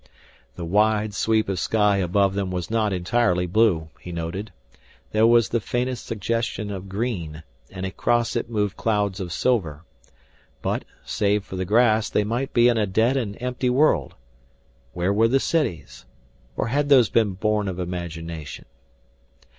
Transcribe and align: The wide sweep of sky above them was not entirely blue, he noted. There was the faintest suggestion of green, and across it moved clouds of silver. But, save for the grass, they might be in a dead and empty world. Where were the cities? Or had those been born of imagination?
The 0.55 0.65
wide 0.65 1.13
sweep 1.13 1.47
of 1.47 1.59
sky 1.59 1.97
above 1.97 2.33
them 2.33 2.49
was 2.49 2.71
not 2.71 2.91
entirely 2.91 3.45
blue, 3.45 3.89
he 3.99 4.11
noted. 4.11 4.51
There 5.11 5.27
was 5.27 5.49
the 5.49 5.59
faintest 5.59 6.07
suggestion 6.07 6.71
of 6.71 6.89
green, 6.89 7.43
and 7.69 7.85
across 7.85 8.35
it 8.35 8.49
moved 8.49 8.75
clouds 8.75 9.19
of 9.19 9.31
silver. 9.31 9.83
But, 10.63 10.85
save 11.05 11.43
for 11.43 11.55
the 11.55 11.65
grass, 11.65 12.09
they 12.09 12.23
might 12.23 12.51
be 12.51 12.67
in 12.67 12.79
a 12.79 12.87
dead 12.87 13.15
and 13.15 13.39
empty 13.39 13.69
world. 13.69 14.15
Where 14.93 15.13
were 15.13 15.27
the 15.27 15.39
cities? 15.39 16.05
Or 16.57 16.69
had 16.69 16.89
those 16.89 17.09
been 17.11 17.33
born 17.33 17.67
of 17.67 17.77
imagination? 17.77 18.65